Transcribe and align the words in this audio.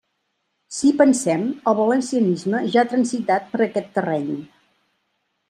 Si 0.77 0.87
hi 0.91 0.95
pensem, 1.01 1.43
el 1.71 1.77
valencianisme 1.81 2.63
ja 2.77 2.81
ha 2.85 2.91
transitat 2.95 3.47
per 3.53 3.63
aquest 3.67 3.93
terreny. 4.01 4.35